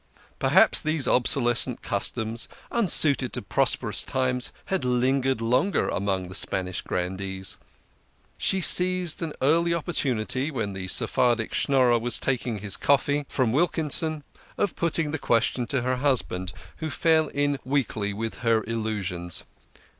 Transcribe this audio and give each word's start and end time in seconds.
Perhaps 0.39 0.81
these 0.81 1.07
obsolescent 1.07 1.83
customs, 1.83 2.47
unsuited 2.71 3.31
to 3.33 3.41
prosperous 3.43 4.01
times, 4.03 4.51
had 4.65 4.83
lingered 4.83 5.41
longer 5.41 5.89
among 5.89 6.27
the 6.27 6.33
Spanish 6.33 6.81
grandees. 6.81 7.57
She 8.39 8.61
seized 8.61 9.21
an 9.21 9.31
early 9.43 9.75
opportunity, 9.75 10.49
when 10.49 10.73
the 10.73 10.87
Sephardic 10.87 11.53
Schnorrer 11.53 11.99
was 11.99 12.17
taking 12.17 12.57
his 12.57 12.77
coffee 12.77 13.27
from 13.29 13.51
Wilkinson, 13.53 14.23
of 14.57 14.75
putting 14.75 15.11
the 15.11 15.19
question 15.19 15.67
to 15.67 15.83
her 15.83 15.97
husband, 15.97 16.51
who 16.77 16.89
fell 16.89 17.27
in 17.27 17.59
weakly 17.63 18.11
with 18.11 18.39
her 18.39 18.63
illusions. 18.63 19.43